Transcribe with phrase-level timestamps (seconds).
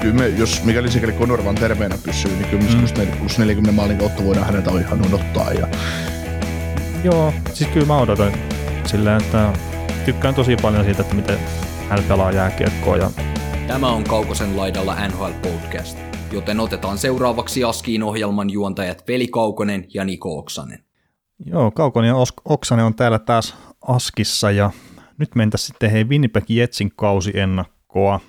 [0.00, 3.18] Kyllä me, jos mikäli sikäli Konorvan terveenä pysyy, niin kyllä mm.
[3.18, 5.52] plus 40 maalin kautta voidaan häneltä ihan odottaa.
[5.52, 5.68] Ja...
[7.04, 8.32] Joo, siis kyllä mä odotan
[8.86, 9.52] silleen, että
[10.04, 11.38] tykkään tosi paljon siitä, että miten
[11.88, 12.96] hän pelaa jääkiekkoa.
[12.96, 13.10] Ja...
[13.66, 15.98] Tämä on Kaukosen laidalla NHL Podcast,
[16.32, 20.78] joten otetaan seuraavaksi Askiin ohjelman juontajat Veli Kaukonen ja Niko Oksanen.
[21.46, 23.56] Joo, Kaukonen ja Oksanen on täällä taas
[23.88, 24.70] Askissa ja
[25.18, 28.20] nyt mentäisiin sitten hei Winnipeg Jetsin kausiennakkoa.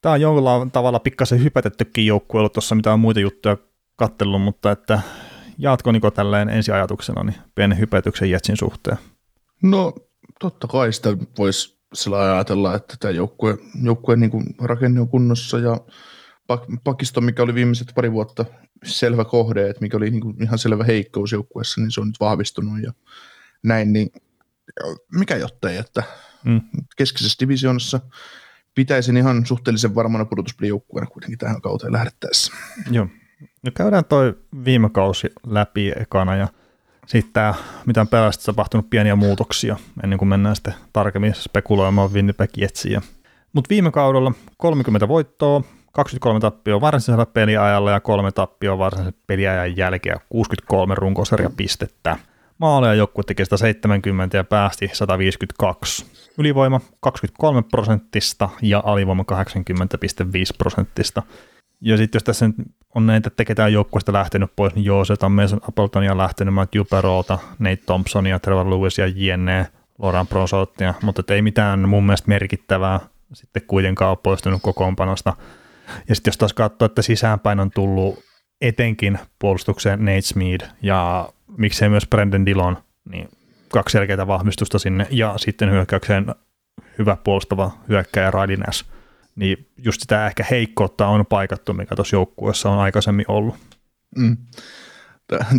[0.00, 3.56] Tämä on jollain tavalla pikkasen hypätettykin joukkue ollut tuossa, mitä on muita juttuja
[3.96, 5.00] kattellut, mutta että
[5.58, 8.98] jaatko Niko tälleen ensiajatuksena niin pienen hypätyksen Jetsin suhteen?
[9.62, 9.94] No
[10.40, 15.58] totta kai sitä voisi sillä ajatella, että tämä joukkue, joukkue niin kuin rakenne on kunnossa
[15.58, 15.80] ja
[16.84, 18.44] pakisto, mikä oli viimeiset pari vuotta
[18.84, 22.20] selvä kohde, että mikä oli niin kuin ihan selvä heikkous joukkueessa, niin se on nyt
[22.20, 22.92] vahvistunut ja
[23.62, 24.10] näin, niin
[25.12, 26.02] mikä jottei, että
[26.44, 26.60] mm.
[26.96, 28.00] keskisessä divisioonassa
[28.78, 32.52] pitäisin ihan suhteellisen varmana pudotuspelijoukkueena kuitenkin tähän kauteen lähdettäessä.
[32.90, 33.06] Joo.
[33.62, 36.48] No käydään toi viime kausi läpi ekana ja
[37.06, 37.54] sitten
[37.86, 43.02] mitä on perästä tapahtunut pieniä muutoksia, ennen kuin mennään sitten tarkemmin spekuloimaan Winnipeg Jetsiä.
[43.52, 50.20] Mutta viime kaudella 30 voittoa, 23 tappioa varsinaisella peliajalla ja kolme tappioa varsinaisen peliajan jälkeen
[50.28, 52.16] 63 runkosarjapistettä.
[52.58, 56.06] Maaleja joukkue teki 170 ja päästi 152.
[56.38, 59.36] Ylivoima 23 prosenttista ja alivoima 80,5
[60.58, 61.22] prosenttista.
[61.80, 62.50] Ja sitten jos tässä
[62.94, 66.82] on näitä, että ketään joukkueesta lähtenyt pois, niin joo, sieltä on Mason Appletonia lähtenyt, Matthew
[66.90, 69.66] Perolta, Nate Thompsonia, Trevor Lewis ja Jenne,
[69.98, 73.00] Loran Prosottia, mutta ei mitään mun mielestä merkittävää
[73.32, 75.36] sitten kuitenkaan ole poistunut kokoonpanosta.
[76.08, 78.18] Ja sitten jos taas katsoo, että sisäänpäin on tullut
[78.60, 82.78] etenkin puolustukseen Nate Smead ja miksei myös Brendan Dillon,
[83.10, 83.28] niin
[83.72, 86.34] kaksi selkeää vahvistusta sinne, ja sitten hyökkäykseen
[86.98, 88.84] hyvä puolustava hyökkäjä Radinas,
[89.36, 93.54] niin just sitä ehkä heikkoutta on paikattu, mikä tuossa joukkueessa on aikaisemmin ollut.
[94.16, 94.36] Mm.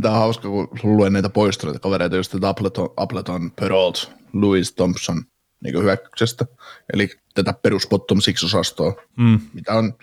[0.02, 5.24] Tämä on hauska, kun luen näitä poistuneita kavereita, just Appleton, Appleton Perolt, Louis Thompson
[5.64, 6.46] niin hyökkäyksestä,
[6.94, 9.40] eli tätä perus bottom six osastoa, mm.
[9.54, 9.94] mitä on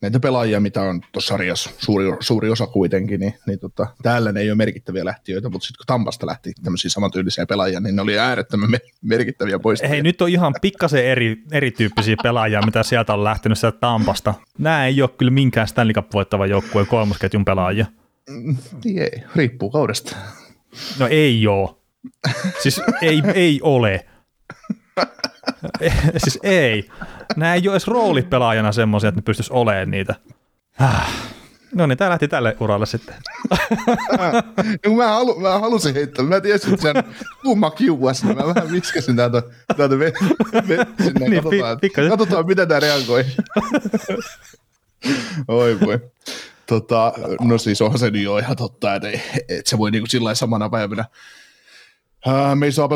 [0.00, 4.40] näitä pelaajia, mitä on tuossa sarjassa suuri, suuri osa kuitenkin, niin, niin tota, täällä ne
[4.40, 8.18] ei ole merkittäviä lähtiöitä, mutta sitten kun Tampasta lähti tämmöisiä samantyylisiä pelaajia, niin ne oli
[8.18, 9.90] äärettömän me- merkittäviä poistajia.
[9.90, 14.34] Hei, nyt on ihan pikkasen eri, erityyppisiä pelaajia, mitä sieltä on lähtenyt sieltä Tampasta.
[14.58, 17.86] Nämä ei ole kyllä minkään Stanley Cup voittava joukkueen kolmosketjun pelaajia.
[18.30, 20.16] Mm, niin ei, riippuu kaudesta.
[20.98, 21.82] No ei oo.
[22.62, 24.06] Siis ei, ei ole.
[26.24, 26.90] siis ei.
[27.36, 30.14] Nämä ei ole edes roolipelaajana semmoisia, että ne pystyisi olemaan niitä.
[31.74, 33.14] No niin, tämä lähti tälle uralle sitten.
[34.86, 37.04] no, mä, halu, mä halusin heittää, mä tiesin, että sen
[37.42, 39.42] kumma kiuas, niin mä vähän viskasin täältä,
[39.76, 40.24] täältä vettä
[41.04, 43.24] sinne niin, katsotaan, pi- katsotaan, miten tämä reagoi.
[45.48, 45.98] Oi voi.
[46.66, 49.08] Tota, no siis onhan se nyt jo ihan totta, että,
[49.48, 51.04] että se voi niinku sillä samana päivänä
[52.28, 52.88] Äh, me ei saa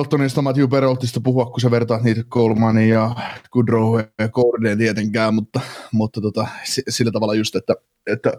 [0.42, 3.14] Matthew Peroltista puhua, kun sä vertaat niitä Colemania ja
[3.50, 5.60] Goodrow ja Gordon tietenkään, mutta,
[5.92, 6.46] mutta tota,
[6.88, 7.74] sillä tavalla just, että,
[8.06, 8.32] että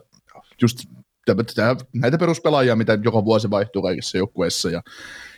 [0.62, 0.80] just
[1.94, 4.84] näitä peruspelaajia, mitä joka vuosi vaihtuu kaikissa joukkueissa ja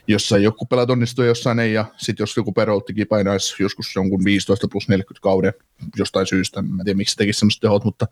[0.08, 4.68] jossain joku pelaat onnistuu jossain ei, ja sitten jos joku Perolttikin painaisi joskus jonkun 15
[4.72, 5.52] plus 40 kauden
[5.96, 8.06] jostain syystä, en tiedä miksi se tekisi semmoista tehot, mutta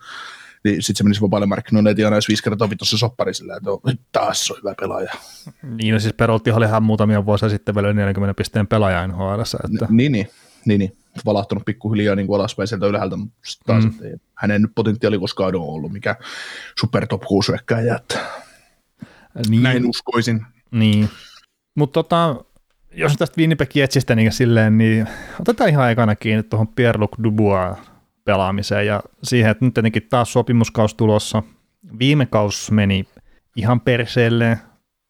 [0.67, 3.81] niin sitten se menisi vapaille markkinoille, että aina viisi kertaa vitossa soppari sillä, että on,
[4.13, 5.13] taas on hyvä pelaaja.
[5.63, 9.41] Niin, no siis Perotti oli ihan muutamia vuosia sitten vielä 40 pisteen pelaaja NHL.
[9.41, 9.87] Että...
[9.91, 10.29] Niin, niin,
[10.65, 13.93] niin, niin, valahtunut pikkuhiljaa niin kuin alaspäin sieltä ylhäältä, mutta taas, mm.
[14.05, 16.17] ei, hänen potentiaali koskaan on ollut mikä
[16.81, 17.53] super top 6
[17.97, 18.19] että
[19.49, 19.63] niin.
[19.63, 20.47] näin uskoisin.
[20.71, 21.09] Niin,
[21.75, 22.45] mutta tota,
[22.93, 25.09] jos tästä Winnipeg etsistä niin silleen, niin
[25.41, 27.79] otetaan ihan aikana kiinni tuohon Pierre-Luc Dubois
[28.27, 31.43] pelaamiseen ja siihen, että nyt tietenkin taas sopimuskaus tulossa.
[31.99, 33.09] Viime kaus meni
[33.57, 34.59] ihan perseelle.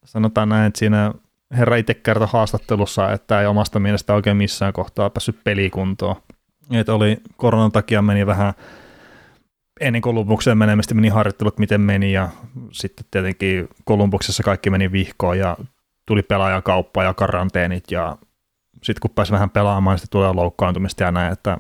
[0.05, 1.13] Sanotaan näin, että siinä
[1.51, 6.17] herra itse kertoi haastattelussa, että ei omasta mielestä oikein missään kohtaa päässyt pelikuntoon.
[6.71, 8.53] Että oli koronan takia meni vähän
[9.81, 12.29] ennen Kolumbukseen menemistä meni harjoittelut, miten meni, ja
[12.73, 15.57] sitten tietenkin Kolumbuksessa kaikki meni vihkoon, ja
[16.07, 18.19] tuli pelaajakauppaa ja karanteenit, ja
[18.75, 21.59] sitten kun pääsi vähän pelaamaan, niin sitten tulee loukkaantumista ja näin, että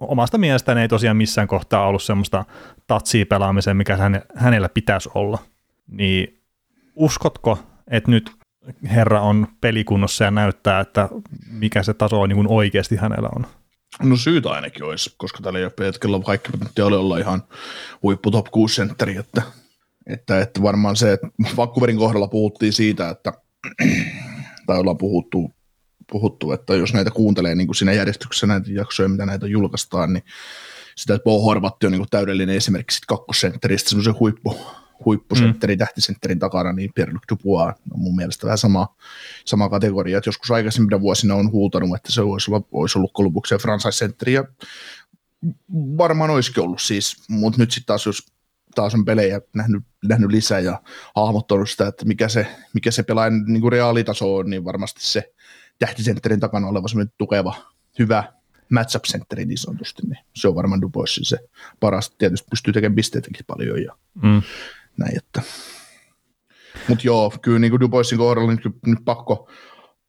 [0.00, 2.44] omasta mielestäni ei tosiaan missään kohtaa ollut semmoista
[2.86, 5.38] tatsia pelaamiseen, mikä häne, hänellä pitäisi olla.
[5.86, 6.42] Niin
[6.94, 7.58] uskotko,
[7.90, 8.30] että nyt
[8.90, 11.08] herra on pelikunnossa ja näyttää, että
[11.50, 13.46] mikä se taso on niin oikeasti hänellä on?
[14.02, 17.42] No syytä ainakin olisi, koska tällä ei hetkellä kaikki potentiaali olla ihan
[18.02, 19.42] huippu top 6 sentteri, että,
[20.06, 23.32] että, että varmaan se, että Vancouverin kohdalla puhuttiin siitä, että
[24.66, 25.54] tai ollaan puhuttu,
[26.10, 30.24] puhuttu, että jos näitä kuuntelee niin kuin siinä järjestyksessä näitä jaksoja, mitä näitä julkaistaan, niin
[30.96, 34.56] sitä, että Bo Horvatti on niin kuin täydellinen esimerkki kakkosentteristä, semmoisen huippu,
[35.04, 35.78] huippusentteri, mm.
[35.78, 38.96] tähtisentterin takana, niin Pierre-Luc Dubois on mun mielestä vähän sama,
[39.44, 40.18] sama kategoria.
[40.18, 44.44] Että joskus aikaisemmina vuosina on huutanut, että se olisi, olla, olisi ollut lopuksi franchise-sentteri, ja
[45.72, 48.26] varmaan olisikin ollut siis, mutta nyt sitten taas jos
[48.74, 50.82] taas on pelejä nähnyt, nähnyt lisää ja
[51.16, 55.32] hahmottanut sitä, että mikä se, mikä se pelaajan niin kuin reaalitaso on, niin varmasti se
[55.80, 57.54] tähtisentterin takana oleva semmoinen tukeva,
[57.98, 58.24] hyvä
[58.68, 61.38] matchup-sentteri niin sanotusti, niin se on varmaan Duboisin se
[61.80, 62.10] paras.
[62.10, 64.42] Tietysti pystyy tekemään pisteitäkin paljon ja mm
[65.00, 65.42] näin, että.
[66.88, 69.48] Mutta joo, kyllä niin kuin Duboisin kohdalla niin nyt pakko,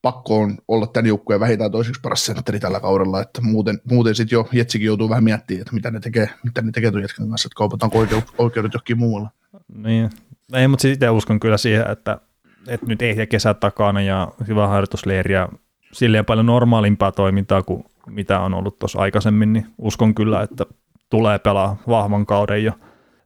[0.01, 4.35] pakko on olla tämän joukkueen vähintään toiseksi paras sentteri tällä kaudella, että muuten, muuten sitten
[4.35, 7.47] jo Jetsikin joutuu vähän miettimään, että mitä ne tekee, mitä ne tekee tuon Jetsin kanssa,
[7.47, 9.29] että kaupataanko oikeudet, oikeudet johonkin muualla.
[9.75, 10.09] Niin,
[10.53, 12.19] ei, mutta sitten uskon kyllä siihen, että,
[12.67, 15.49] että nyt ei kesä takana ja hyvä harjoitusleiri ja
[15.93, 20.65] silleen paljon normaalimpaa toimintaa kuin mitä on ollut tuossa aikaisemmin, niin uskon kyllä, että
[21.09, 22.73] tulee pelaa vahvan kauden ja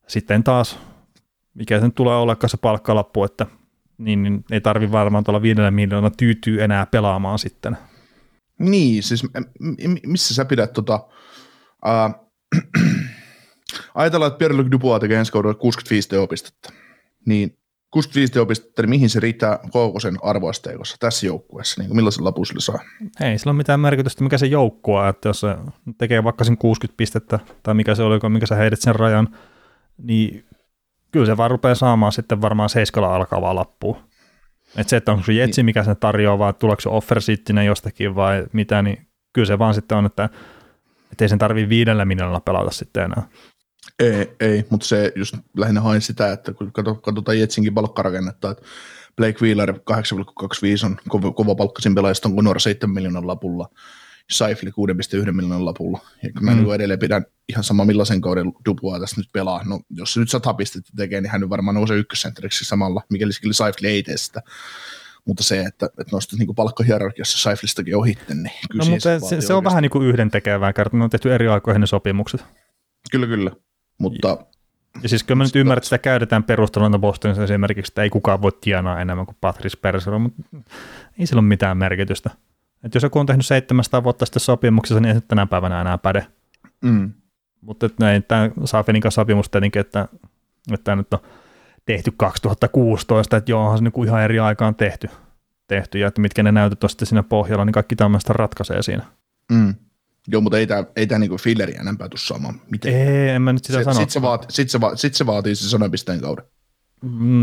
[0.08, 0.80] sitten taas
[1.56, 3.46] mikä sen tulee olekaan se palkkalappu, että
[3.98, 7.78] niin, niin ei tarvi varmaan tuolla viidellä miljoonaa tyytyy enää pelaamaan sitten.
[8.60, 9.24] Niin, siis
[10.06, 11.08] missä sä pidät tota,
[11.88, 12.16] äh,
[13.96, 16.70] ajatellaan, että Pierre-Luc Dubois tekee ensi kaudella 65 teopistettä,
[17.26, 17.58] niin
[17.96, 22.80] 65 teopistettä, niin mihin se riittää Koukosen arvoasteikossa tässä joukkueessa, niin millaisen lapun sille saa?
[23.22, 25.56] Ei sillä ole mitään merkitystä, mikä se joukkue että jos se
[25.98, 29.38] tekee vaikka sen 60 pistettä, tai mikä se oli, mikä sä heidät sen rajan,
[29.98, 30.46] niin
[31.12, 34.04] kyllä se vaan rupeaa saamaan sitten varmaan seiskalla alkavaa lappua.
[34.78, 37.20] Että se, että onko se jetsi, mikä sen tarjoaa, vai tuleeko se offer
[37.66, 40.30] jostakin vai mitä, niin kyllä se vaan sitten on, että
[41.22, 43.28] ei sen tarvii viidellä miljoonalla pelata sitten enää.
[44.00, 48.64] Ei, ei mutta se just lähinnä hain sitä, että kun katsotaan Jetsinkin palkkarakennetta, että
[49.16, 49.78] Blake Wheeler 8,25
[50.86, 53.70] on kova, kova palkkasin pelaajista, on Conor 7 miljoonan lapulla,
[54.32, 56.00] Saifli 6,1 miljoonan lapulla.
[56.24, 56.58] Ja mä mm.
[56.58, 59.64] niin edelleen pidän ihan sama millaisen kauden Dupua tässä nyt pelaa.
[59.66, 63.32] No, jos se nyt sata pistettä tekee, niin hän nyt varmaan nousee ykkössentteriksi samalla, mikäli
[63.52, 64.42] Saifli ei tee sitä.
[65.26, 69.54] Mutta se, että, että nostat niin palkkahierarkiassa Saiflistakin ohitte, niin kyllä no, mutta se, se,
[69.54, 70.98] on vähän niin kuin yhden tekevää kertaa.
[70.98, 72.46] Ne on tehty eri aikoihin ne sopimukset.
[73.12, 73.52] Kyllä, kyllä.
[73.98, 74.38] Mutta
[75.04, 78.42] ja, siis kyllä mä nyt ymmärrän, että sitä käytetään perusteluna Bostonissa esimerkiksi, että ei kukaan
[78.42, 80.44] voi tienaa enemmän kuin Patrice Persero, mutta
[81.20, 82.30] ei sillä ole mitään merkitystä.
[82.84, 85.98] Että jos joku on tehnyt 700 vuotta sitten sopimuksessa, niin ei se tänä päivänä enää
[85.98, 86.28] päde.
[86.82, 87.14] Mm.
[87.62, 90.08] Mutta näin, tämä Safinin kanssa sopimus tietenkin, että,
[90.72, 91.20] että tämä nyt on
[91.86, 95.10] tehty 2016, että joo, onhan se niin ihan eri aikaan tehty,
[95.68, 99.04] tehty, ja että mitkä ne näytöt on sitten siinä pohjalla, niin kaikki tämmöistä ratkaisee siinä.
[99.52, 99.76] Mm.
[100.28, 102.94] Joo, mutta ei tämä, ei tämä niinku filleri enempää tule saamaan miten.
[102.94, 103.94] Ei, en mä nyt sitä se, sano.
[103.94, 106.46] Sitten se, vaati, sit se, va, sit se vaatii se sanan pisteen kauden.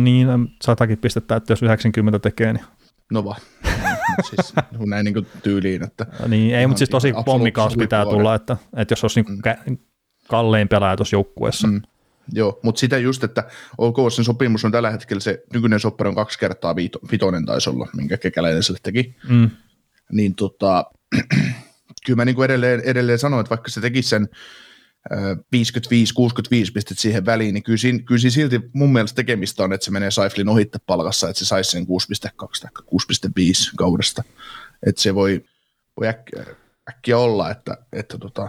[0.04, 0.28] Niin,
[0.62, 2.64] satakin pistettä, että jos 90 tekee, niin...
[3.12, 3.40] No vaan
[4.30, 4.54] siis
[4.86, 5.84] näin niin kuin tyyliin.
[5.84, 9.78] Että niin, ei, mutta siis tosi pommikaus pitää tulla, että, että jos olisi niin mm.
[10.28, 11.68] kallein pelaaja tuossa joukkueessa.
[11.68, 11.82] Mm.
[12.32, 13.44] Joo, mutta sitä just, että
[13.78, 17.70] OK, sen sopimus on tällä hetkellä se nykyinen soppari on kaksi kertaa viito, vitonen taisi
[17.70, 19.16] olla, minkä kekäläinen sille teki.
[19.28, 19.50] Mm.
[20.12, 20.84] Niin tota,
[22.06, 24.28] kyllä mä niin kuin edelleen, edelleen sanoin, että vaikka se teki sen
[25.10, 25.14] 55-65
[26.74, 29.90] pistet siihen väliin, niin kyllä siinä, kyllä siinä silti mun mielestä tekemistä on, että se
[29.90, 31.88] menee Saiflin ohitte palkassa, että se saisi sen 6,2
[32.62, 32.70] tai
[33.28, 34.24] 6,5 kaudesta.
[34.86, 35.44] Että se voi,
[36.00, 36.46] voi äkkiä,
[36.90, 38.48] äkkiä olla, että, että, tota,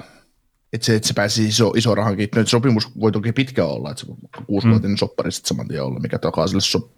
[0.73, 2.29] että, se, että se pääsi iso, iso rahankin.
[2.35, 4.13] Nyt sopimus voi toki pitkä olla, että se
[4.47, 4.97] kuusivuotinen mm.
[4.97, 6.91] soppari sitten saman tien olla, mikä takaa sille so,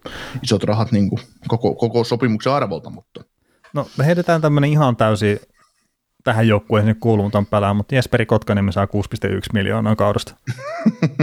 [0.44, 2.90] isot rahat niin kuin koko, koko sopimuksen arvolta.
[2.90, 3.24] Mutta.
[3.74, 5.40] No me heitetään tämmöinen ihan täysin
[6.26, 8.92] tähän joukkueeseen kuulumaton pelaa, mutta Jesperi Kotkaniemi saa 6,1
[9.54, 10.36] miljoonaa kaudesta.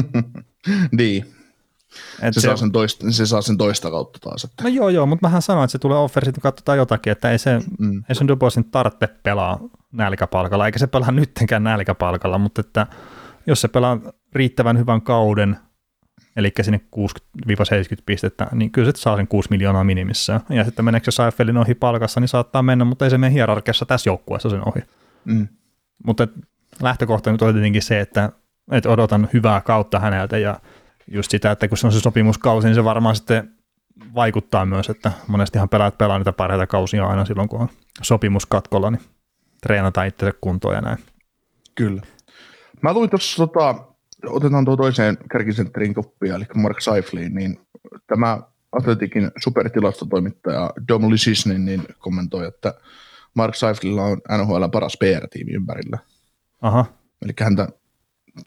[0.99, 1.35] niin.
[2.23, 4.45] Et se, se, saa sen toista, se saa sen toista kautta taas.
[4.45, 4.63] Että.
[4.63, 7.39] No joo, joo, mutta mähän sanoin, että se tulee offer, sitten katsotaan jotakin, että ei
[7.39, 8.05] se, mm.
[8.09, 9.61] ei sen Duboisin tarvitse pelaa
[9.93, 12.87] nälkäpalkalla, eikä se pelaa nyttenkään nälkäpalkalla, mutta että
[13.47, 13.99] jos se pelaa
[14.33, 15.57] riittävän hyvän kauden,
[16.37, 17.03] eli sinne 60-70
[18.07, 20.41] pistettä, niin kyllä se saa sen 6 miljoonaa minimissään.
[20.49, 23.87] Ja sitten meneekö se Seifelin ohi palkassa, niin saattaa mennä, mutta ei se mene hierarkiassa
[23.87, 24.81] tässä joukkueessa sen ohi.
[25.25, 25.49] Mm.
[26.07, 26.29] Mutta
[26.83, 28.33] lähtökohta nyt on tietenkin se, että,
[28.71, 30.61] että odotan hyvää kautta häneltä ja
[31.09, 33.51] just sitä, että kun se on se sopimuskausi, niin se varmaan sitten
[34.15, 37.69] vaikuttaa myös, että monestihan pelaat pelaa niitä parhaita kausia aina silloin, kun on
[38.03, 39.03] sopimuskatkolla, niin
[39.63, 40.99] treenataan itse kuntoon ja näin.
[41.75, 42.03] Kyllä.
[42.83, 43.85] Mä luin tuossa tota,
[44.27, 47.61] otetaan tuo toiseen kärkisentterin koppia, eli Mark Seifliin, niin
[48.07, 48.39] tämä
[48.73, 52.75] Atletikin supertilastotoimittaja Dom Lysisny niin kommentoi, että
[53.35, 55.99] Mark Seiflilla on NHL paras PR-tiimi ympärillä.
[56.63, 56.85] Aha.
[57.23, 57.69] Eli häntä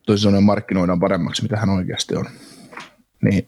[0.05, 2.25] toisin sanoen markkinoidaan paremmaksi, mitä hän oikeasti on.
[3.24, 3.48] Niin,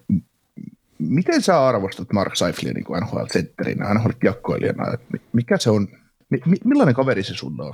[1.00, 4.98] miten sä arvostat Mark Seiflia niin kuin NHL-sentterinä, NHL-kiekkoilijana?
[5.34, 5.88] Mikä se on,
[6.30, 7.74] mi, millainen kaveri se sulla on?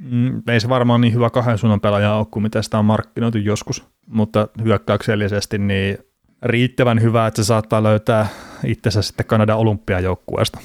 [0.00, 3.38] Mm, ei se varmaan niin hyvä kahden suunnan pelaaja ole kuin mitä sitä on markkinoitu
[3.38, 5.98] joskus, mutta hyökkäyksellisesti niin
[6.42, 8.26] riittävän hyvä, että se saattaa löytää
[8.64, 10.60] itsensä sitten Kanadan olympiajoukkueesta.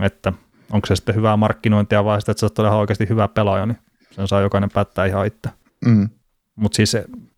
[0.00, 0.32] Että
[0.72, 3.78] onko se sitten hyvää markkinointia vai sitä, että sä oot oikeasti hyvä pelaaja, niin
[4.10, 5.50] sen saa jokainen päättää ihan itse.
[5.86, 6.08] Mm.
[6.56, 6.96] Mutta siis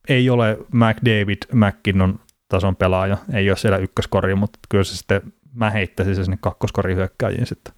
[0.08, 5.70] ei ole McDavid McKinnon tason pelaaja, ei ole siellä ykköskori, mutta kyllä se sitten, mä
[5.70, 7.74] heittäisin se sinne kakkoskori hyökkäjiin sitten.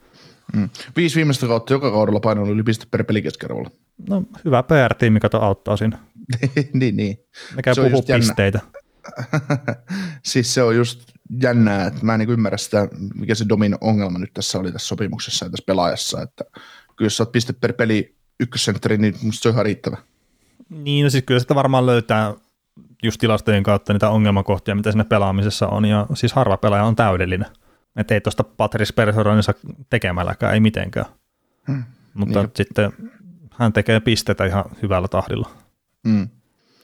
[0.56, 0.68] Mm.
[0.96, 3.70] Viisi viimeistä kautta joka kaudella painoilla yli piste per pelikeskiarvolla.
[4.08, 5.98] No hyvä PR-tiimi, kato auttaa siinä.
[6.72, 7.18] niin, niin.
[7.56, 8.60] Ne käy puhuu pisteitä.
[10.24, 14.18] siis se on just jännää, että mä en niin ymmärrä sitä, mikä se Domin ongelma
[14.18, 16.44] nyt tässä oli tässä sopimuksessa ja tässä pelaajassa, että
[16.96, 19.96] kyllä jos sä oot piste per peli ykkössentteri, niin musta se on ihan riittävä.
[20.68, 22.34] Niin, no siis kyllä sitä varmaan löytää
[23.02, 27.48] just tilastojen kautta niitä ongelmakohtia, mitä siinä pelaamisessa on, ja siis harva pelaaja on täydellinen.
[27.96, 29.54] Että ei tuosta Patrice Perseronissa
[29.90, 31.06] tekemälläkään, ei mitenkään.
[31.66, 31.84] Hmm.
[32.14, 32.50] Mutta niin.
[32.54, 32.92] sitten
[33.50, 35.50] hän tekee pisteitä ihan hyvällä tahdilla.
[36.08, 36.28] Hmm.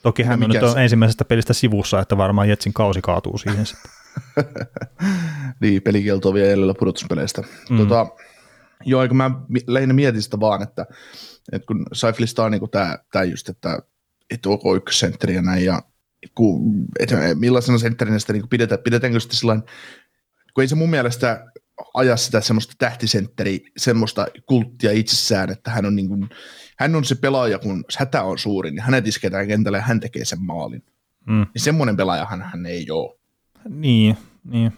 [0.03, 3.91] Toki hän on nyt on ensimmäisestä pelistä sivussa, että varmaan Jetsin kausi kaatuu siihen sitten.
[5.61, 7.43] niin, pelikielto vielä jäljellä pudotuspeleistä.
[7.71, 7.77] Mm.
[7.77, 8.07] Tota,
[8.85, 9.31] joo, kun mä
[9.67, 10.87] lähinnä mietin sitä vaan, että,
[11.53, 13.79] että kun Seiflista on niin tämä, tämä just, että,
[14.31, 15.83] että OK ykkössentteri ja näin, ja
[16.35, 19.69] kun, että millaisena sentterinä sitä niin pidetään, pidetäänkö sitten sellainen,
[20.55, 21.45] kun ei se mun mielestä
[21.95, 26.29] aja sitä semmoista tähtisentteri, semmoista kulttia itsessään, että hän on, niin kuin,
[26.79, 30.25] hän on se pelaaja, kun hätä on suuri, niin hänet isketään kentälle ja hän tekee
[30.25, 30.83] sen maalin.
[31.27, 31.47] Mm.
[31.55, 33.19] Niin semmoinen pelaajahan hän ei ole.
[33.69, 34.73] Niin, niin.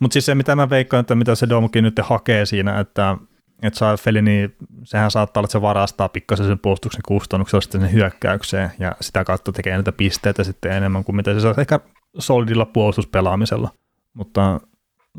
[0.00, 3.16] Mutta siis se, mitä mä veikkaan, että mitä se Domkin nyt hakee siinä, että
[3.62, 7.80] että saa Feli, niin sehän saattaa olla, että se varastaa pikkasen sen puolustuksen kustannuksella sitten
[7.80, 11.80] sen hyökkäykseen ja sitä kautta tekee näitä pisteitä sitten enemmän kuin mitä se saa ehkä
[12.18, 13.70] solidilla puolustuspelaamisella.
[14.14, 14.60] Mutta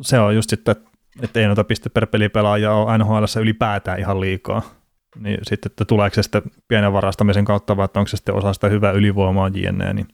[0.02, 0.76] se on just sitten,
[1.22, 4.62] että ei noita piste per pelipelaajia ole NHL ylipäätään ihan liikaa.
[5.20, 8.54] Niin sitten, että tuleeko se sitten pienen varastamisen kautta vai että onko se sitten osa
[8.54, 10.08] sitä hyvää ylivoimaa jne, niin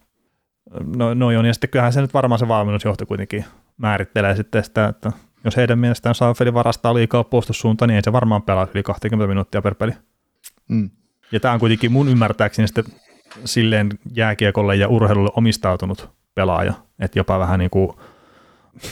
[0.96, 3.46] no, no on, ja sitten kyllähän se nyt varmaan se valmennusjohto kuitenkin
[3.78, 5.12] määrittelee sitten sitä, että
[5.44, 9.62] jos heidän mielestään Saafeli varastaa liikaa puolustussuuntaan, niin ei se varmaan pelaa yli 20 minuuttia
[9.62, 9.92] per peli.
[10.68, 10.90] Mm.
[11.32, 12.86] Ja tämä on kuitenkin mun ymmärtääkseni sitten
[13.46, 17.90] silleen jääkiekolle ja urheilulle omistautunut pelaaja, että jopa vähän niin kuin,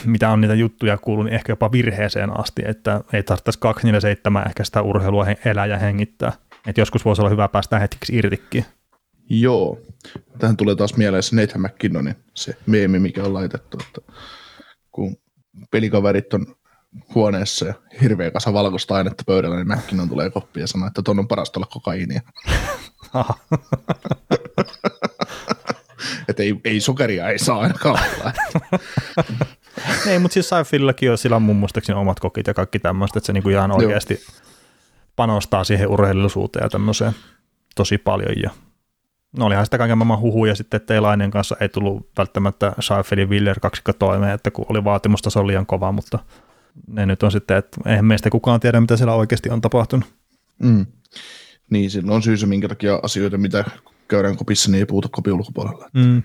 [0.04, 4.64] mitä on niitä juttuja kuullut, niin ehkä jopa virheeseen asti, että ei tarvitsisi 247 ehkä
[4.64, 6.32] sitä urheilua elää ja hengittää.
[6.66, 8.64] Että joskus voisi olla hyvä päästä hetkeksi irtikin.
[9.30, 9.78] Joo.
[10.38, 14.12] Tähän tulee taas mieleen se Nathan McKinnonin se meemi, mikä on laitettu, että
[14.92, 15.16] kun
[15.70, 16.46] pelikaverit on
[17.14, 21.18] huoneessa ja hirveä kasa valkoista ainetta pöydällä, niin McKinnon tulee koppi ja sanoo, että tuon
[21.18, 22.20] on parasta olla kokaiinia.
[26.28, 28.32] että ei, ei sokeria ei saa ainakaan olla.
[30.10, 33.32] ei, mutta siis Seinfeldillakin on sillä mun muistaakseni omat kokit ja kaikki tämmöistä, että se
[33.32, 34.50] niinku ihan oikeasti Joo.
[35.16, 37.12] panostaa siihen urheilullisuuteen ja tämmöiseen
[37.74, 38.50] tosi paljon ja
[39.36, 43.60] no olihan sitä kaiken maailman huhuja sitten, että Elainen kanssa ei tullut välttämättä Seinfeldin Willer
[43.60, 46.18] kaksikko toimeen, että kun oli vaatimustaso liian kova, mutta
[46.86, 50.14] ne nyt on sitten, että eihän meistä kukaan tiedä, mitä siellä oikeasti on tapahtunut.
[50.58, 50.86] Mm.
[51.70, 53.64] Niin, sillä on syysä, minkä takia asioita, mitä
[54.08, 55.90] käydään kopissa, niin ei puhuta kopin ulkopuolella.
[55.94, 56.22] Mm.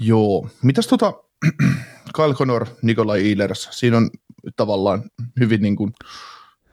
[0.00, 0.48] Joo.
[0.62, 1.12] Mitäs tota,
[2.16, 4.10] Kyle Connor, Nikolai Ehlers, siinä on
[4.56, 5.02] tavallaan
[5.40, 5.92] hyvin niin kuin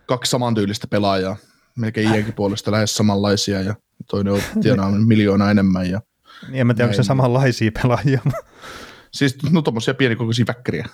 [0.06, 1.36] kaksi samantyylistä pelaajaa,
[1.78, 3.76] melkein iänkin puolesta lähes samanlaisia ja
[4.10, 5.90] toinen on tienaa miljoona enemmän.
[5.90, 6.02] Ja
[6.48, 8.22] niin, en mä tiedä, onko se samanlaisia pelaajia.
[9.12, 10.86] Siis no tuommoisia pienikokoisia väkkäriä.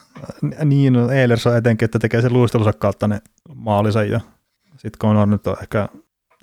[0.63, 3.21] Niin, no Eilers on etenkin, että tekee sen luistelunsa kautta ne
[3.55, 4.19] maalisen ja
[4.77, 5.89] sitten on nyt on ehkä,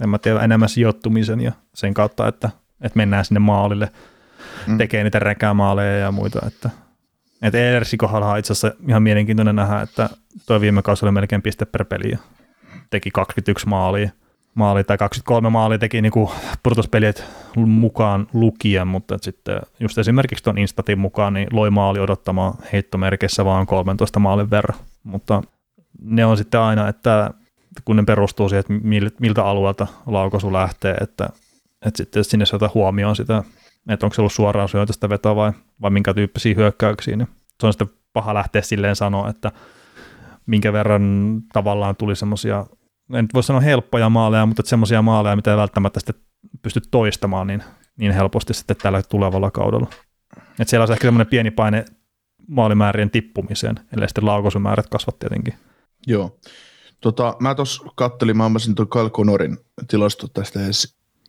[0.01, 3.91] en mä tiedä, enemmän sijoittumisen ja sen kautta, että, että mennään sinne maalille,
[4.67, 4.79] mm.
[4.79, 6.71] tekee niitä räkämaaleja ja muita, että
[7.47, 10.09] että Eilersin kohdalla on itse asiassa ihan mielenkiintoinen nähdä, että
[10.47, 12.11] tuo viime kausi oli melkein piste per peli.
[12.11, 12.19] Ja
[12.91, 14.11] teki 21 maalia.
[14.55, 16.13] Maali tai 23 maali teki niin
[16.63, 17.25] pudotuspeliet
[17.57, 23.67] mukaan lukien, mutta sitten just esimerkiksi tuon Instatin mukaan niin loi maali odottamaan heittomerkissä vaan
[23.67, 25.43] 13 maalin verran, mutta
[26.01, 27.31] ne on sitten aina, että
[27.85, 31.29] kun ne perustuu siihen, että miltä alueelta laukaisu lähtee, että,
[31.87, 33.45] että sitten sinne saada huomioon sitä,
[33.89, 35.53] että onko se ollut suoraan syötöstä vetoa vai,
[35.83, 37.29] vai minkä tyyppisiä hyökkäyksiä, niin
[37.61, 39.53] se on sitten paha lähteä silleen sanoa, että
[40.47, 42.67] minkä verran tavallaan tuli semmoisia
[43.15, 46.15] en nyt voi sanoa helppoja maaleja, mutta semmoisia maaleja, mitä ei välttämättä sitten
[46.63, 47.63] pysty toistamaan, niin
[47.97, 49.87] niin helposti sitten tällä tulevalla kaudella.
[50.61, 51.85] Et siellä on ehkä semmoinen pieni paine
[52.49, 55.55] maalimäärien tippumiseen, ellei sitten laukaisumäärät kasvat tietenkin.
[56.07, 56.39] Joo.
[57.01, 60.61] Tota, mä tuossa kattelin, mä ammasin tuon Kyle Connorin tilasto tästä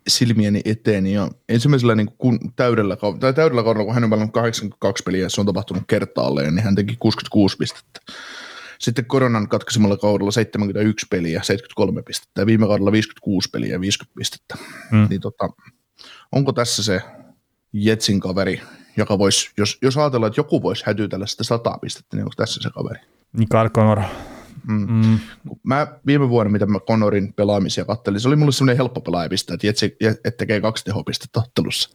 [0.08, 5.02] silmieni eteen, ja ensimmäisellä niin kun täydellä, tai täydellä kaudella, kun hän on pelannut 82
[5.02, 8.00] peliä, ja se on tapahtunut kertaalleen, niin hän teki 66 pistettä.
[8.78, 14.18] Sitten koronan katkaisemalla kaudella 71 peliä, 73 pistettä, ja viime kaudella 56 peliä ja 50
[14.18, 14.54] pistettä.
[14.90, 15.06] Mm.
[15.10, 15.48] Niin tota,
[16.32, 17.02] onko tässä se
[17.72, 18.62] Jetsin kaveri,
[18.96, 22.62] joka voisi, jos, jos ajatellaan, että joku voisi hätytellä sitä 100 pistettä, niin onko tässä
[22.62, 23.00] se kaveri?
[23.32, 24.02] Niin Carl Connor.
[24.66, 24.86] Mm.
[24.90, 25.18] Mm.
[25.62, 29.66] Mä viime vuonna, mitä mä Connorin pelaamisia kattelin, se oli mulle semmoinen helppo pelaajapiste, että
[29.66, 31.90] Jetsi et tekee kaksi tehopistettä ottelussa.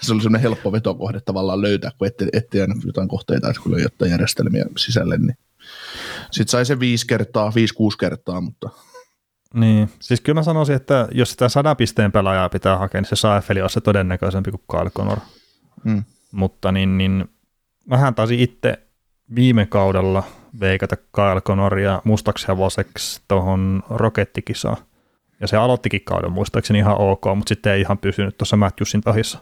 [0.00, 3.72] Se oli semmoinen helppo vetokohde tavallaan löytää, kun ette, ette jäänyt jotain kohteita, että kun
[3.72, 5.36] löi jotain järjestelmiä sisälle, niin
[6.30, 8.70] sitten sai se viisi kertaa, viisi, kuusi kertaa, mutta
[9.54, 13.16] niin, siis kyllä mä sanoisin, että jos sitä sadan pisteen pelaajaa pitää hakea, niin se
[13.16, 15.18] Saefeli on se todennäköisempi kuin Kyle Connor.
[15.84, 16.04] Mm.
[16.32, 17.24] Mutta niin, niin
[17.90, 18.78] vähän taisin itse
[19.34, 20.22] viime kaudella
[20.60, 24.76] veikata Kyle Connoria mustaksi hevoseksi tuohon rokettikisaan.
[25.40, 29.38] Ja se aloittikin kauden muistaakseni ihan ok, mutta sitten ei ihan pysynyt tuossa Matthewsin tahissa.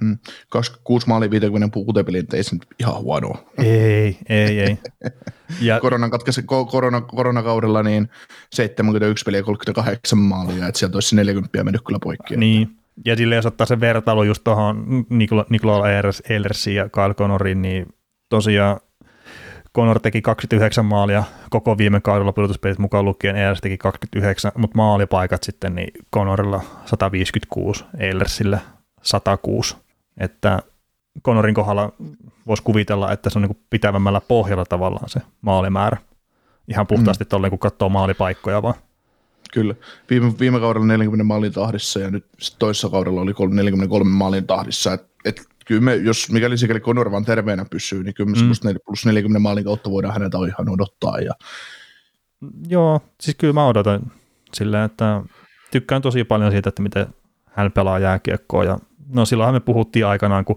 [0.00, 0.18] Mm.
[0.48, 3.44] 26 maali 56 peliä, ei se nyt ihan huonoa.
[3.58, 4.78] Ei, ei, ei.
[5.60, 8.08] ja, Koronan katkaisi, korona, koronakaudella niin
[8.52, 12.36] 71 peliä 38 maalia, että sieltä olisi 40 mennyt kyllä poikki.
[12.36, 12.68] Niin,
[13.04, 15.84] ja sille jos ottaa se vertailu just tuohon Nikola, Nikola
[16.28, 17.86] Eilersiin ja Kyle Connorin, niin
[18.28, 18.80] tosiaan
[19.78, 25.42] Connor teki 29 maalia koko viime kaudella pudotuspelit mukaan lukien, Eilers teki 29, mutta maalipaikat
[25.42, 28.60] sitten niin Connorilla 156, Eilersille
[29.02, 29.76] 106
[30.16, 30.58] että
[31.24, 31.92] Connorin kohdalla
[32.46, 35.96] voisi kuvitella, että se on niin pitävämmällä pohjalla tavallaan se maalimäärä.
[36.68, 37.28] Ihan puhtaasti mm.
[37.28, 38.74] tolleen, kun katsoo maalipaikkoja vaan.
[39.52, 39.74] Kyllä.
[40.10, 42.26] Viime, viime kaudella 40 maalin tahdissa ja nyt
[42.58, 44.92] toisessa kaudella oli 43 maalin tahdissa.
[44.92, 48.76] Et, et kyllä me, jos mikäli sikäli Conor vaan terveenä pysyy, niin kyllä mm.
[48.84, 51.18] plus 40 maalin kautta voidaan häneltä ihan odottaa.
[51.18, 51.32] Ja...
[52.68, 54.12] Joo, siis kyllä mä odotan
[54.54, 55.22] silleen, että
[55.70, 57.06] tykkään tosi paljon siitä, että miten
[57.44, 58.78] hän pelaa jääkiekkoa ja
[59.08, 60.56] no silloinhan me puhuttiin aikanaan, kun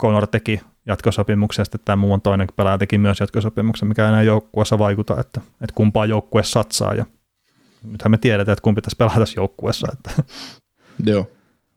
[0.00, 5.20] Conor teki jatkosopimuksen, sitten tämä muun toinen pelaaja teki myös jatkosopimuksen, mikä enää joukkueessa vaikuta,
[5.20, 7.04] että, että kumpaa joukkue satsaa ja
[7.82, 9.88] nythän me tiedetään, että kumpi tässä pelaa tässä joukkueessa.
[9.92, 10.22] Että.
[11.06, 11.30] Joo.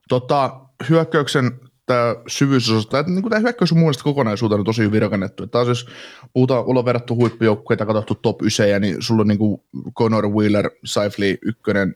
[0.10, 5.48] Tota, hyökkäyksen tämä syvyysosa, että niin tämä hyökkäys on mun mielestä kokonaisuutena tosi hyvin rakennettu.
[5.48, 5.88] Taas jos
[6.34, 9.62] puhutaan, ollaan verrattu huippujoukkueita, katsottu top 9, niin sulla on niin kuin
[9.98, 11.96] Conor Wheeler, Saifli, ykkönen,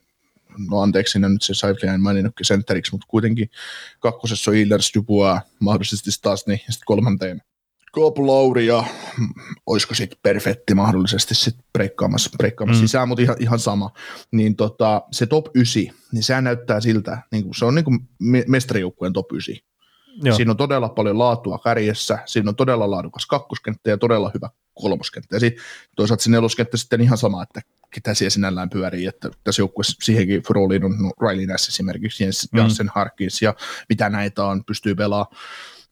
[0.69, 3.49] no anteeksi, sinne nyt se Saifli en maininnutkin sentteriksi, mutta kuitenkin
[3.99, 7.41] kakkosessa on Illers, Dubois, mahdollisesti Stasni, ja sitten kolmanteen
[7.93, 8.83] Coop Lauri ja
[9.17, 9.27] mm,
[9.65, 12.87] olisiko sitten perfetti mahdollisesti sitten breikkaamassa, breikkaamassa mm.
[12.87, 13.91] sisään, mutta ihan, ihan sama.
[14.31, 17.99] Niin tota, se top 9, niin sehän näyttää siltä, niin kuin, se on niin kuin
[18.47, 19.68] mestarijoukkueen top 9.
[20.23, 20.35] Joo.
[20.35, 25.35] Siinä on todella paljon laatua kärjessä, siinä on todella laadukas kakkoskenttä ja todella hyvä kolmoskenttä.
[25.35, 25.63] Ja sitten
[25.95, 27.61] toisaalta se neloskenttä sitten ihan sama, että
[27.93, 32.51] ketä siellä sinällään pyörii, että tässä joukkueessa siihenkin rooliin on no, Riley Nass esimerkiksi, Jens
[32.51, 32.59] mm.
[32.59, 33.55] Janssen Harkins ja
[33.89, 35.35] mitä näitä on, pystyy pelaamaan.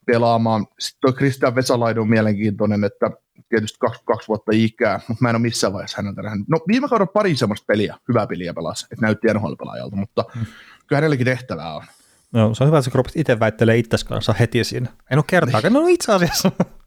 [0.06, 0.68] pelaamaan.
[0.80, 3.12] Sitten tuo Christian Vesalainen on mielenkiintoinen, että
[3.50, 6.48] tietysti kaksi, kaksi vuotta ikää, mutta mä en ole missään vaiheessa häneltä nähnyt.
[6.48, 10.46] No viime kaudella pari semmoista peliä, hyvää peliä pelasi, että näytti NHL-pelaajalta, mutta mm.
[10.88, 11.84] kyllä hänelläkin tehtävää on.
[12.34, 14.90] No, se on hyvä, että sä itse väittelee itsesi kanssa heti siinä.
[15.12, 16.52] En ole kertaakaan, no itse asiassa.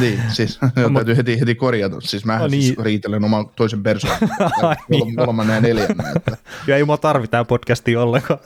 [0.00, 0.58] Niin, siis
[0.94, 2.00] täytyy heti, heti korjata.
[2.00, 2.62] Siis mä no siis niin.
[2.62, 4.28] siis riitelen oman toisen persoonan,
[4.88, 6.16] niin kolmannen ja neljännen.
[6.16, 6.36] Että.
[6.66, 8.40] Ja ei mua tarvita podcastia ollenkaan.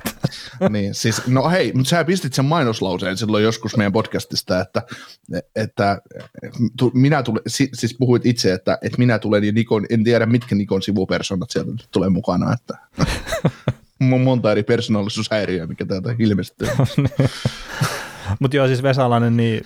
[0.71, 4.83] niin, siis, no hei, mutta sä pistit sen mainoslauseen silloin joskus meidän podcastista, että,
[5.57, 6.01] että
[6.79, 10.55] tu, minä tulen, siis puhuit itse, että, että minä tulen ja Nikon, en tiedä mitkä
[10.55, 12.79] Nikon sivupersonat sieltä tulee mukana, että
[13.99, 16.69] monta eri persoonallisuushäiriöä, mikä täältä ilmestyy.
[18.41, 19.65] Mutta joo, siis Vesalainen, niin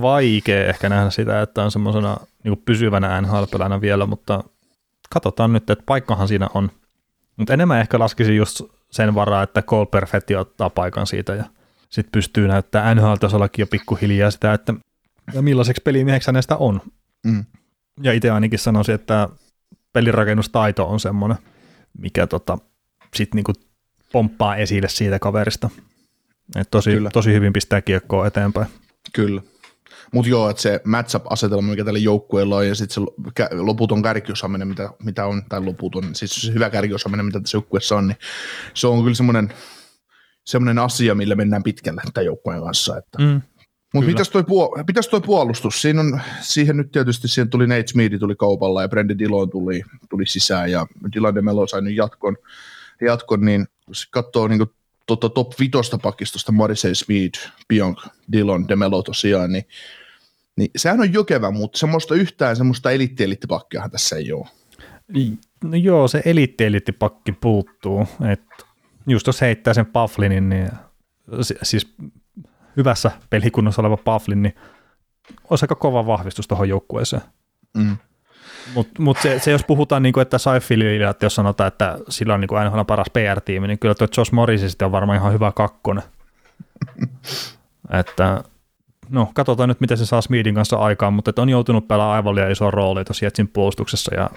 [0.00, 4.44] vaikea ehkä nähdä sitä, että on semmoisena niin pysyvänä nhl vielä, mutta
[5.10, 6.70] katsotaan nyt, että paikkahan siinä on.
[7.36, 8.60] Mutta enemmän ehkä laskisin just
[8.90, 11.44] sen varaa, että Cole Perfetti ottaa paikan siitä ja
[11.88, 14.74] sitten pystyy näyttämään NHL-tasollakin jo pikkuhiljaa sitä, että
[15.32, 16.80] ja millaiseksi pelimieheksi hänestä on.
[17.26, 17.44] Mm.
[18.02, 19.28] Ja itse ainakin sanoisin, että
[19.92, 21.38] pelirakennustaito on semmoinen,
[21.98, 22.58] mikä tota,
[23.16, 23.52] sitten niinku
[24.12, 25.70] pomppaa esille siitä kaverista.
[26.56, 28.66] Et tosi, tosi hyvin pistää kiekkoa eteenpäin.
[29.12, 29.42] Kyllä.
[30.12, 33.10] Mutta joo, että se matchup-asetelma, mikä tällä joukkueella on, ja sitten se
[33.52, 38.08] loputon kärkiosaaminen, mitä, mitä on, tai loputon, siis se hyvä kärkiosaaminen, mitä tässä joukkueessa on,
[38.08, 38.16] niin
[38.74, 39.52] se on kyllä semmoinen,
[40.44, 42.98] semmoinen asia, millä mennään pitkälle tämän joukkueen kanssa.
[42.98, 43.18] Että.
[43.18, 43.40] Mm.
[43.94, 45.82] Mutta mitäs toi, puol- mitäs toi puolustus?
[45.82, 49.82] Siinä on, siihen nyt tietysti siihen tuli Nate Smeedy tuli kaupalla ja Brendan Dillon tuli,
[50.10, 52.36] tuli sisään ja Dylan DeMelo sai nyt jatkon,
[53.00, 54.66] jatkon niin jos katsoo niin
[55.06, 57.98] tota, top vitosta pakistosta, Morrissey, Smith, Pionk,
[58.32, 59.64] Dillon, Demelo tosiaan, niin,
[60.56, 64.46] niin sehän on jokeva, mutta semmoista yhtään semmoista elitti-elittipakkiahan tässä ei ole.
[65.64, 68.06] No joo, se elitti-elittipakki puuttuu.
[68.32, 68.42] Et
[69.06, 70.70] just jos heittää sen Pufflinin, niin
[71.62, 71.94] siis
[72.76, 74.54] hyvässä pelikunnossa oleva Pufflin, niin
[75.50, 77.22] olisi aika kova vahvistus tuohon joukkueeseen.
[77.74, 77.96] Mm.
[78.74, 82.34] Mutta mut se, se, jos puhutaan, niin kuin, että Saifilillä, että jos sanotaan, että sillä
[82.34, 86.04] on niin kuin paras PR-tiimi, niin kyllä tuo Josh Morris on varmaan ihan hyvä kakkonen.
[88.00, 88.44] että
[89.08, 92.50] no, katsotaan nyt, miten se saa Smedin kanssa aikaan, mutta on joutunut pelaamaan aivan liian
[92.50, 94.30] iso rooli tuossa Jetsin puolustuksessa ja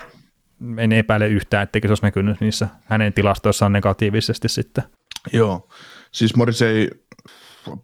[0.78, 4.84] en epäile yhtään, etteikö se olisi näkynyt niissä hänen tilastoissaan negatiivisesti sitten.
[5.34, 5.68] Joo,
[6.12, 6.90] siis Morris ei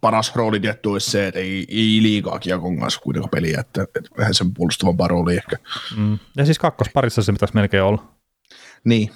[0.00, 4.00] paras rooli tietty olisi se, että ei, ei liikaa kiekon kanssa kuitenkaan peliä, että, että
[4.18, 5.56] vähän sen puolustavampaa rooli ehkä.
[5.96, 6.18] Mm.
[6.36, 8.04] Ja siis kakkosparissa se pitäisi melkein olla.
[8.84, 9.10] Niin,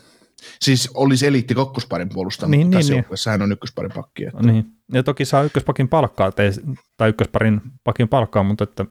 [0.61, 3.41] siis olisi eliitti kakkosparin puolustaja, niin, mutta niin, tässä niin.
[3.41, 4.25] hän on ykkösparin pakki.
[4.25, 4.43] Että...
[4.43, 4.67] Niin.
[4.93, 6.51] Ja toki saa ykköspakin palkkaa, tai,
[6.97, 8.87] tai ykkösparin pakin palkkaa, mutta että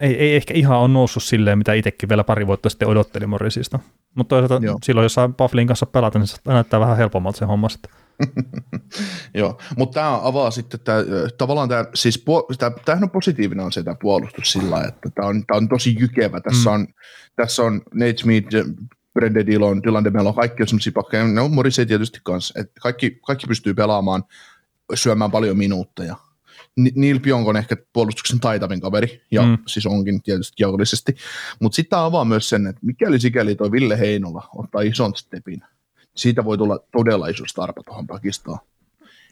[0.00, 3.78] ei, ei ehkä ihan ole noussut silleen, mitä itsekin vielä pari vuotta sitten odotteli Morrisista.
[4.14, 4.78] Mutta toisaalta Joo.
[4.82, 7.90] silloin, jos saa Bufflin kanssa pelata, niin se näyttää vähän helpommalta se homma sitten.
[9.34, 11.04] Joo, mutta tämä avaa sitten, tää,
[11.38, 12.24] tavallaan tämä, siis
[12.84, 16.40] tämähän on positiivinen on se tämä puolustus sillä että tämä on, tää on tosi jykevä.
[16.40, 16.74] Tässä, mm.
[16.74, 16.86] on,
[17.36, 18.56] tässä on Nate Smith,
[19.14, 23.46] Brende Dillon, Dylan DeMelo, kaikki on sellaisia pakkeja, no Morrissey tietysti kanssa, että kaikki, kaikki
[23.46, 24.24] pystyy pelaamaan,
[24.94, 26.16] syömään paljon minuutteja.
[26.94, 29.58] Neil Pionk on ehkä puolustuksen taitavin kaveri, ja mm.
[29.66, 31.16] siis onkin tietysti jaollisesti,
[31.60, 35.62] mutta sitten avaa myös sen, että mikäli sikäli tuo Ville Heinola ottaa ison stepin,
[36.16, 38.58] siitä voi tulla todella iso starpa tuohon pakistoon.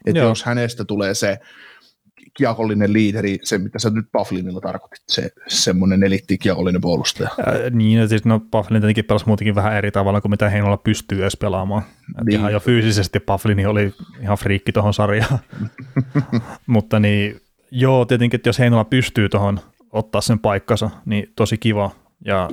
[0.05, 1.39] Että jos hänestä tulee se
[2.37, 7.29] kiekollinen liideri, se mitä sä nyt Bufflinilla tarkoitit, se semmoinen elitti kiekollinen puolustaja.
[7.45, 10.77] Ää, niin, ja siis no Bufflin tietenkin pelasi muutenkin vähän eri tavalla kuin mitä Heinola
[10.77, 11.83] pystyy edes pelaamaan.
[12.25, 12.39] Niin.
[12.39, 15.39] Ihan jo fyysisesti Bufflini oli ihan friikki tuohon sarjaan.
[16.67, 19.59] Mutta niin, joo, tietenkin, että jos Heinola pystyy tuohon
[19.91, 21.91] ottaa sen paikkansa, niin tosi kiva.
[22.25, 22.49] Ja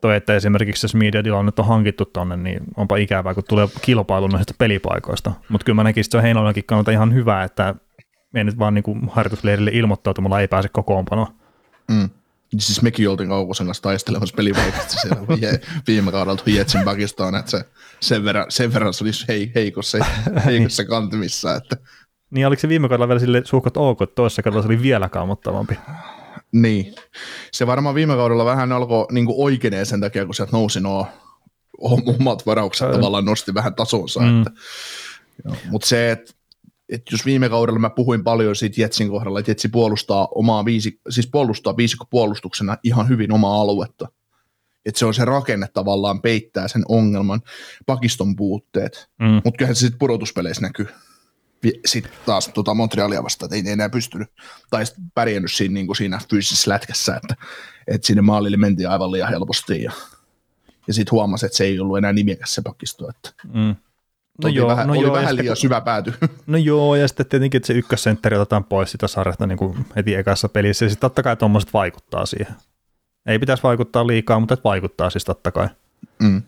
[0.00, 4.26] toi, että esimerkiksi se Media nyt on hankittu tonne, niin onpa ikävää, kun tulee kilpailu
[4.26, 5.32] noista pelipaikoista.
[5.48, 7.74] Mutta kyllä mä näkisin, että se on Heinolankin kannalta ihan hyvä, että
[8.32, 11.34] me nyt vaan niin harjoitusleirille ilmoittautumalla ei pääse kokoonpanoon.
[11.90, 12.10] Mm.
[12.58, 15.20] Siis mekin oltiin Kaukosen kanssa taistelemassa pelipaikasta siellä
[15.86, 17.64] viime kaudella Jetsin Pakistaan, että se,
[18.00, 19.98] sen, verran, sen verran se olisi hei, heikossa,
[20.46, 21.54] heikossa kantimissa.
[21.54, 21.76] Että.
[22.30, 25.08] Niin oliko se viime kaudella vielä sille suhkot ok, että toisessa kaudella se oli vielä
[25.08, 25.78] kammottavampi?
[26.52, 26.94] Niin.
[27.52, 31.06] Se varmaan viime kaudella vähän alkoi niin oikeeneen sen takia, kun sieltä nousi nuo
[32.20, 34.20] omat varaukset tavallaan nosti vähän tasonsa.
[34.20, 34.44] Mm.
[35.70, 36.32] Mutta se, että
[36.88, 41.00] et jos viime kaudella mä puhuin paljon siitä Jetsin kohdalla, että Jetsi puolustaa omaa viisi,
[41.08, 41.74] siis puolustaa
[42.10, 44.08] puolustuksena ihan hyvin omaa aluetta.
[44.86, 47.40] Että se on se rakenne tavallaan peittää sen ongelman,
[47.86, 49.10] pakiston puutteet.
[49.20, 49.40] Mm.
[49.44, 50.88] Mutta kyllähän se sitten pudotuspeleissä näkyy
[51.86, 54.28] sitten taas tota Montrealia vastaan, että ei enää pystynyt,
[54.70, 57.36] tai pärjännyt siinä, niin kuin siinä fyysisessä lätkässä, että,
[57.88, 59.92] että sinne maalille mentiin aivan liian helposti, ja,
[60.86, 63.76] ja sitten huomasi, että se ei ollut enää nimikäs se pakisto, että mm.
[64.42, 66.14] No joo, vähän, no oli joo, vähän liian syvä pääty.
[66.46, 70.14] No joo, ja sitten tietenkin, että se ykkössentteri otetaan pois sitä sarjasta niin kuin heti
[70.14, 72.54] ekassa pelissä, ja sitten totta kai tuommoiset vaikuttaa siihen.
[73.26, 75.68] Ei pitäisi vaikuttaa liikaa, mutta että vaikuttaa siis totta kai
[76.22, 76.42] mm.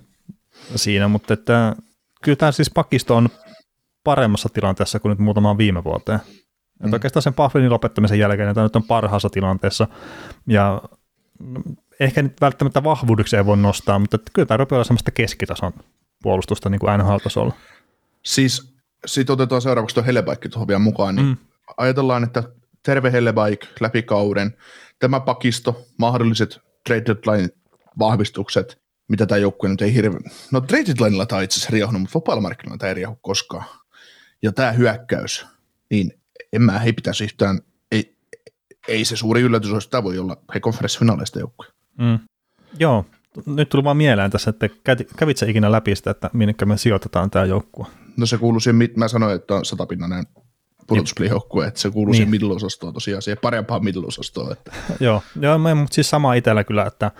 [0.76, 1.76] siinä, mutta että
[2.22, 3.28] kyllä tämä siis pakisto on
[4.04, 6.18] paremmassa tilanteessa kuin nyt muutamaan viime vuoteen.
[6.18, 6.84] Mm.
[6.84, 9.88] Että oikeastaan sen Pufflinin lopettamisen jälkeen tämä nyt on parhaassa tilanteessa,
[10.46, 10.82] ja
[12.00, 15.72] ehkä nyt välttämättä vahvuudeksi ei voi nostaa, mutta kyllä tämä rupeaa olla semmoista keskitason
[16.22, 17.54] puolustusta niin kuin NHL-tasolla.
[18.24, 18.74] Siis
[19.06, 21.36] sitten otetaan seuraavaksi tuo Hellebaikki tuohon vielä mukaan, niin mm.
[21.76, 22.42] ajatellaan, että
[22.84, 24.56] terve Hellebaik läpi kauden,
[24.98, 27.48] tämä pakisto, mahdolliset trade deadline
[27.98, 32.14] vahvistukset, mitä tämä joukkue nyt ei hirveän, no trade deadlinella tämä itse asiassa riehunut, mutta
[32.14, 33.64] vapaalla markkinoilla tämä ei riehu koskaan
[34.44, 35.46] ja tämä hyökkäys,
[35.90, 36.12] niin
[36.52, 37.60] en mä, ei pitäisi yhtään,
[37.92, 38.16] ei,
[38.88, 41.66] ei se suuri yllätys olisi, tämä voi olla he konferenssifinaaleista joukkue.
[41.98, 42.18] Mm.
[42.78, 43.06] Joo,
[43.46, 44.68] nyt tuli vaan mieleen tässä, että
[45.16, 47.86] kävit sä ikinä läpi sitä, että minne me sijoitetaan tämä joukkue?
[48.16, 50.24] No se kuuluu siihen, mä sanoin, että on satapinnainen
[50.86, 52.16] pudotuspelijoukkue, että se kuuluu niin.
[52.16, 54.72] siihen middle tosiaan, siihen parempaan middle Että.
[55.00, 57.10] joo, joo, mutta siis sama itsellä kyllä, että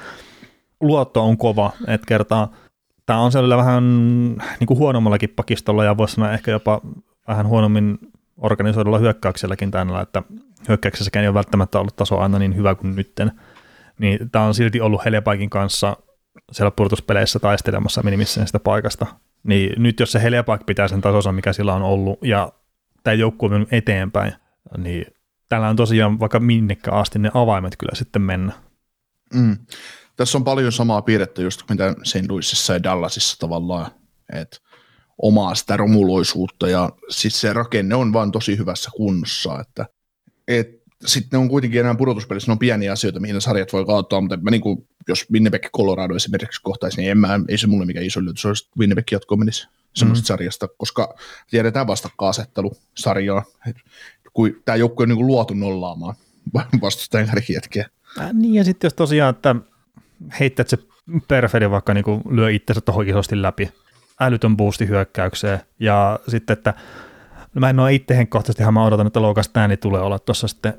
[0.80, 2.52] luotto on kova, että kertaa
[3.06, 3.84] tämä on sellainen vähän
[4.60, 6.80] niin kuin huonommallakin pakistolla ja voisi sanoa ehkä jopa
[7.28, 7.98] vähän huonommin
[8.36, 10.22] organisoidulla hyökkäykselläkin tänne, että
[10.68, 13.32] hyökkäyksessäkään ei ole välttämättä ollut taso aina niin hyvä kuin nytten.
[13.98, 15.96] Niin tämä on silti ollut Helepaikin kanssa
[16.52, 19.06] siellä purtuspeleissä taistelemassa minimissään sitä paikasta.
[19.42, 22.52] Niin nyt jos se Helepaik pitää sen tasonsa, mikä sillä on ollut, ja
[23.02, 24.32] tämä joukkue on mennyt eteenpäin,
[24.76, 25.06] niin
[25.48, 28.52] täällä on tosiaan vaikka minnekä asti ne avaimet kyllä sitten mennä.
[29.34, 29.56] Mm.
[30.16, 32.28] Tässä on paljon samaa piirrettä just mitä St.
[32.28, 33.90] Louisissa ja Dallasissa tavallaan,
[34.32, 34.56] että
[35.22, 39.86] omaa sitä romuloisuutta ja siis se rakenne on vaan tosi hyvässä kunnossa, että
[40.48, 40.68] et,
[41.06, 44.50] sitten on kuitenkin enää pudotuspelissä, ne on pieniä asioita, mihin sarjat voi kauttaa, mutta mä
[44.50, 48.20] niin kuin, jos Winnipeg Colorado esimerkiksi kohtaisi, niin en mä, ei se mulle mikään iso
[48.20, 50.36] yllätys olisi, että Winnipeg jatko menisi semmoisesta mm.
[50.36, 51.14] sarjasta, koska
[51.50, 53.44] tiedetään vastakkainasettelu sarjaa,
[54.32, 56.14] kun tämä joukko on niin kuin luotu nollaamaan
[56.82, 57.88] vastustajan kärkihetkeä.
[58.20, 59.56] Äh, niin ja sitten jos tosiaan, että
[60.40, 60.78] heittät se
[61.28, 63.70] Perfedi vaikka niin kuin lyö itsensä tuohon isosti läpi,
[64.20, 66.74] älytön boosti hyökkäykseen ja sitten, että
[67.54, 70.74] no mä en ole itse henkkohtaisesti mä odotan, että Loukas Stanley tulee olla tuossa sitten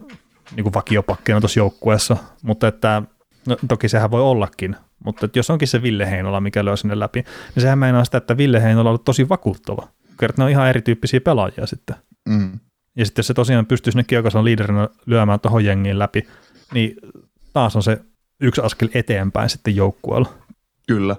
[0.55, 3.01] niin kuin vakiopakkina tuossa joukkueessa, mutta että
[3.47, 6.99] no, toki sehän voi ollakin, mutta että jos onkin se Ville Heinola, mikä lyö sinne
[6.99, 7.23] läpi,
[7.55, 9.87] niin sehän meinaa sitä, että Ville Heinola on ollut tosi vakuuttava.
[10.19, 11.95] Kertaa ne on ihan erityyppisiä pelaajia sitten.
[12.29, 12.59] Mm.
[12.97, 16.27] Ja sitten jos se tosiaan pystyy sinne kiekosan liiderinä lyömään tuohon jengiin läpi,
[16.73, 16.95] niin
[17.53, 18.01] taas on se
[18.41, 20.33] yksi askel eteenpäin sitten joukkueella.
[20.87, 21.15] Kyllä.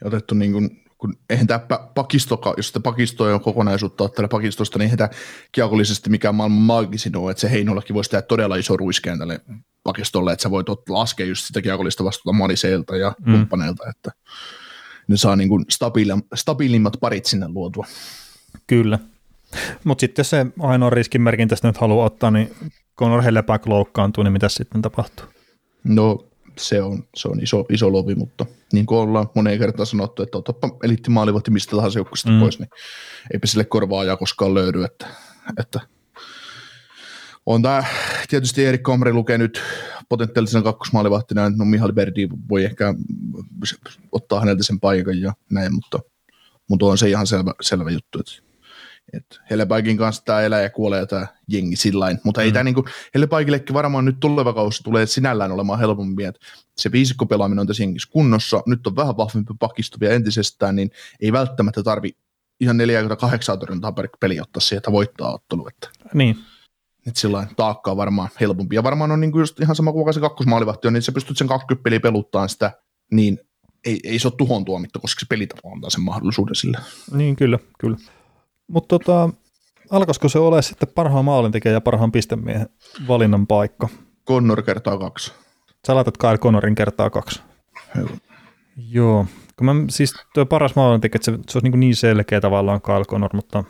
[0.00, 1.60] Ja otettu niin kuin, kun eihän tämä
[1.94, 5.08] pakisto, jos sitä pakistoa on kokonaisuutta ottaa pakistosta, niin eihän tämä
[5.52, 9.40] kiekollisesti mikään maailman maagisin ole, että se Heinolakin voisi tehdä todella iso ruiskeen tälle
[9.84, 13.32] pakistolle, että sä voit laskea just sitä kiekollista vastuuta Mariseilta ja mm.
[13.32, 14.10] kumppaneilta, että
[15.08, 15.64] ne saa niin kuin
[16.34, 17.86] stabiilimmat parit sinne luotua.
[18.66, 18.98] Kyllä.
[19.84, 22.54] Mutta sitten jos se ainoa riskimerkin tästä nyt haluaa ottaa, niin
[22.98, 25.26] Conor Helleback loukkaantuu, niin mitä sitten tapahtuu?
[25.84, 26.26] No
[26.58, 30.38] se on, se on iso, iso lovi, mutta niin kuin ollaan moneen kertaan sanottu, että
[30.38, 32.40] otapa eliittimaalivahti mistä tahansa joukkueesta mm.
[32.40, 32.68] pois, niin
[33.32, 35.06] eipä sille korvaajaa koskaan löydy, että,
[35.58, 35.80] että
[37.46, 37.84] on tämä
[38.28, 39.62] tietysti Erik Komri lukee nyt
[40.08, 42.94] potentiaalisena kakkosmaalivahtina, että no Mihali Berdi voi ehkä
[44.12, 45.98] ottaa häneltä sen paikan ja näin, mutta,
[46.68, 48.53] mutta on se ihan selvä, selvä juttu, että
[49.16, 52.44] et kanssa tämä elää ja kuolee tämä jengi sillain, mutta mm.
[52.44, 56.40] ei tämä niinku, Hellepaikillekin varmaan nyt tuleva kausi tulee sinällään olemaan helpompi, että
[56.76, 60.90] se viisikko pelaaminen on tässä jengissä kunnossa, nyt on vähän vahvempi pakisto vielä entisestään, niin
[61.20, 62.16] ei välttämättä tarvi
[62.60, 65.68] ihan 48 torjuntaa per peli ottaa siihen, että voittaa ottelu.
[65.68, 65.88] Että.
[66.14, 66.38] Niin.
[67.06, 68.76] Että sillä taakka on varmaan helpompi.
[68.76, 71.48] Ja varmaan on niinku just ihan sama kuin se kakkosmaalivahti on, niin sä pystyt sen
[71.48, 72.72] 20 peliä peluttaan sitä,
[73.12, 73.38] niin
[73.84, 76.78] ei, ei se ole tuhon tuomittu, koska se pelitapa antaa sen mahdollisuuden sille.
[77.12, 77.96] Niin, kyllä, kyllä.
[78.68, 79.30] Mutta tota,
[79.90, 82.68] alkaisiko se ole sitten parhaan maalintekijän ja parhaan pistemiehen
[83.08, 83.88] valinnan paikka?
[84.26, 85.32] Connor kertaa kaksi.
[85.86, 87.42] Sä laitat Kyle Connorin kertaa kaksi.
[87.96, 88.08] Joo.
[88.76, 89.26] Joo.
[89.56, 93.04] Kun mä, siis tuo paras maalintekijä, että se, se olisi niin, niin selkeä tavallaan Kyle
[93.04, 93.64] Connor, mutta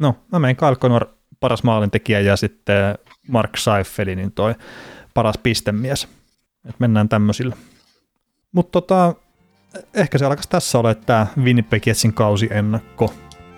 [0.00, 1.06] no, mä menen Kyle Connor
[1.40, 4.54] paras maalintekijä ja sitten Mark Seifeli, niin toi
[5.14, 6.08] paras pistemies.
[6.68, 7.56] Et mennään tämmöisillä.
[8.52, 9.14] Mutta tota,
[9.94, 13.14] ehkä se alkaisi tässä olla tämä Winnipeg Jetsin kausi ennakko.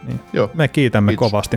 [0.06, 0.20] Niin.
[0.32, 0.50] Joo.
[0.54, 1.30] Me kiitämme Kiitos.
[1.30, 1.56] kovasti.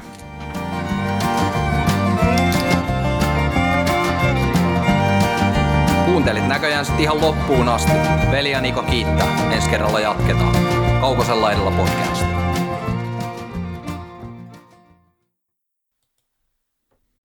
[6.05, 7.91] Kuuntelit näköjään sitten ihan loppuun asti.
[8.31, 9.51] Veli ja Niko kiittää.
[9.51, 10.55] Ensi kerralla jatketaan.
[11.01, 12.38] Kaukosella laidalla podcast.